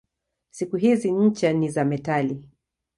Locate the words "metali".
1.85-2.47